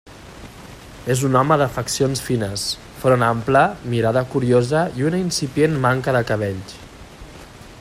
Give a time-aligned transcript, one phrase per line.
[1.15, 2.63] És un home de faccions fines,
[3.03, 3.63] front ample,
[3.93, 6.77] mirada curiosa i una incipient manca de cabells.